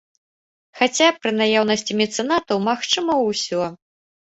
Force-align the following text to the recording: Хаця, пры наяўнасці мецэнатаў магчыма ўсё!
Хаця, 0.79 1.09
пры 1.19 1.31
наяўнасці 1.39 2.01
мецэнатаў 2.03 2.67
магчыма 2.69 3.23
ўсё! 3.31 3.75